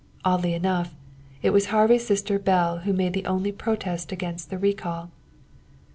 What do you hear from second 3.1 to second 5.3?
the only protest against the recall.